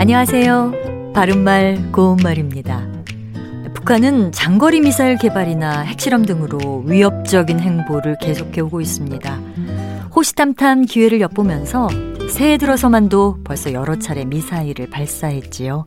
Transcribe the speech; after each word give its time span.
안녕하세요. 0.00 1.12
바른말 1.12 1.92
고운말입니다. 1.92 2.88
북한은 3.74 4.32
장거리 4.32 4.80
미사일 4.80 5.18
개발이나 5.18 5.82
핵실험 5.82 6.24
등으로 6.24 6.84
위협적인 6.86 7.60
행보를 7.60 8.16
계속해오고 8.18 8.80
있습니다. 8.80 9.36
호시탐탐 10.16 10.86
기회를 10.86 11.20
엿보면서 11.20 11.90
새해 12.30 12.56
들어서만도 12.56 13.40
벌써 13.44 13.74
여러 13.74 13.98
차례 13.98 14.24
미사일을 14.24 14.88
발사했지요. 14.88 15.84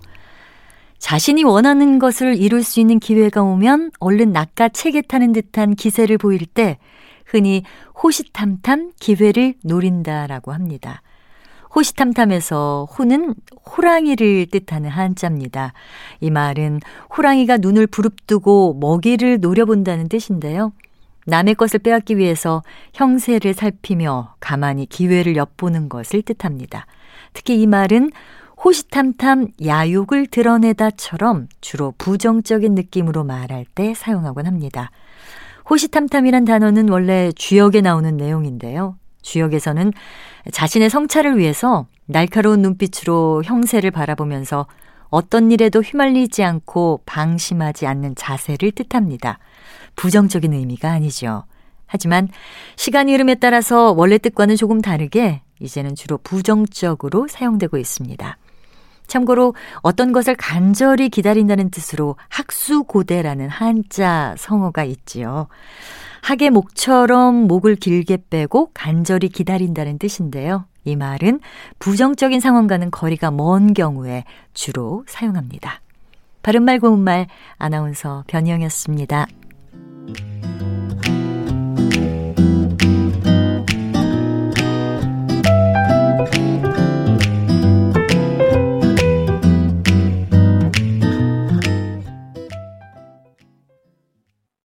자신이 0.99 1.43
원하는 1.43 1.97
것을 1.97 2.37
이룰 2.37 2.61
수 2.61 2.79
있는 2.79 2.99
기회가 2.99 3.41
오면 3.41 3.93
얼른 3.99 4.31
낚아채게 4.31 5.01
타는 5.07 5.33
듯한 5.33 5.73
기세를 5.73 6.19
보일 6.19 6.45
때 6.45 6.77
흔히 7.25 7.63
호시탐탐 8.03 8.91
기회를 8.99 9.55
노린다라고 9.63 10.53
합니다. 10.53 11.01
호시탐탐에서 11.75 12.87
호는 12.97 13.33
호랑이를 13.65 14.47
뜻하는 14.51 14.89
한자입니다. 14.89 15.73
이 16.19 16.29
말은 16.29 16.79
호랑이가 17.15 17.57
눈을 17.57 17.87
부릅뜨고 17.87 18.77
먹이를 18.79 19.39
노려본다는 19.39 20.09
뜻인데요. 20.09 20.71
남의 21.25 21.55
것을 21.55 21.79
빼앗기 21.79 22.17
위해서 22.17 22.63
형세를 22.93 23.53
살피며 23.53 24.35
가만히 24.39 24.85
기회를 24.85 25.35
엿보는 25.35 25.89
것을 25.89 26.21
뜻합니다. 26.21 26.85
특히 27.33 27.61
이 27.61 27.67
말은 27.67 28.11
호시탐탐 28.63 29.47
야욕을 29.65 30.27
드러내다처럼 30.27 31.47
주로 31.59 31.93
부정적인 31.97 32.75
느낌으로 32.75 33.23
말할 33.23 33.65
때 33.73 33.93
사용하곤 33.93 34.45
합니다. 34.45 34.91
호시탐탐이란 35.69 36.45
단어는 36.45 36.89
원래 36.89 37.31
주역에 37.33 37.81
나오는 37.81 38.15
내용인데요. 38.15 38.97
주역에서는 39.23 39.91
자신의 40.51 40.89
성찰을 40.91 41.39
위해서 41.39 41.87
날카로운 42.05 42.61
눈빛으로 42.61 43.41
형세를 43.43 43.89
바라보면서 43.89 44.67
어떤 45.09 45.51
일에도 45.51 45.81
휘말리지 45.81 46.43
않고 46.43 47.01
방심하지 47.05 47.87
않는 47.87 48.15
자세를 48.15 48.71
뜻합니다. 48.71 49.39
부정적인 49.95 50.53
의미가 50.53 50.91
아니죠. 50.91 51.45
하지만 51.85 52.27
시간이 52.75 53.11
흐름에 53.11 53.35
따라서 53.35 53.91
원래 53.91 54.17
뜻과는 54.17 54.55
조금 54.55 54.81
다르게 54.81 55.41
이제는 55.59 55.95
주로 55.95 56.17
부정적으로 56.17 57.27
사용되고 57.27 57.77
있습니다. 57.77 58.37
참고로 59.13 59.53
어떤 59.81 60.11
것을 60.11 60.35
간절히 60.35 61.09
기다린다는 61.09 61.69
뜻으로 61.69 62.15
학수고대라는 62.29 63.47
한자 63.47 64.33
성어가 64.39 64.83
있지요. 64.85 65.47
학의 66.23 66.49
목처럼 66.49 67.47
목을 67.47 67.75
길게 67.75 68.23
빼고 68.31 68.71
간절히 68.73 69.29
기다린다는 69.29 69.99
뜻인데요. 69.99 70.65
이 70.83 70.95
말은 70.95 71.41
부정적인 71.77 72.39
상황과는 72.39 72.89
거리가 72.89 73.29
먼 73.29 73.73
경우에 73.73 74.23
주로 74.53 75.03
사용합니다. 75.07 75.81
바른말 76.41 76.79
고운말 76.79 77.27
아나운서 77.57 78.23
변희영이었습니다. 78.27 79.27